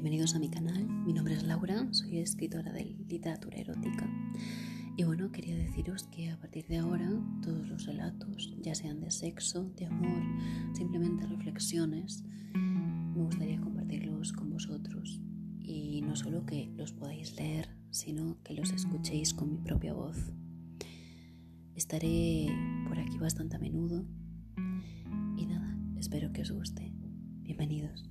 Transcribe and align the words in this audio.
bienvenidos 0.00 0.36
a 0.36 0.38
mi 0.38 0.48
canal. 0.48 0.88
Mi 0.88 1.12
nombre 1.12 1.34
es 1.34 1.42
Laura, 1.42 1.88
soy 1.90 2.18
escritora 2.18 2.72
de 2.72 2.84
literatura 3.08 3.58
erótica. 3.58 4.08
Y 4.96 5.02
bueno, 5.02 5.32
quería 5.32 5.56
deciros 5.56 6.04
que 6.04 6.30
a 6.30 6.38
partir 6.38 6.68
de 6.68 6.78
ahora 6.78 7.10
todos 7.42 7.66
los 7.68 7.84
relatos, 7.84 8.54
ya 8.60 8.76
sean 8.76 9.00
de 9.00 9.10
sexo, 9.10 9.64
de 9.76 9.86
amor, 9.86 10.22
simplemente 10.72 11.26
reflexiones, 11.26 12.22
me 12.54 13.24
gustaría 13.24 13.60
compartirlos 13.60 14.32
con 14.32 14.50
vosotros. 14.50 15.20
Y 15.58 16.00
no 16.02 16.14
solo 16.14 16.46
que 16.46 16.70
los 16.76 16.92
podáis 16.92 17.34
leer, 17.34 17.68
sino 17.90 18.40
que 18.44 18.54
los 18.54 18.70
escuchéis 18.70 19.34
con 19.34 19.50
mi 19.50 19.58
propia 19.58 19.94
voz. 19.94 20.32
Estaré 21.74 22.46
por 22.86 23.00
aquí 23.00 23.18
bastante 23.18 23.56
a 23.56 23.58
menudo 23.58 24.06
y 25.36 25.44
nada, 25.46 25.76
espero 25.96 26.32
que 26.32 26.42
os 26.42 26.52
guste. 26.52 26.92
Bienvenidos. 27.42 28.08